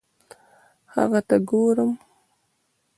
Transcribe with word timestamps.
هغه 0.95 1.19
ته 1.27 1.35
ګورم 1.49 1.91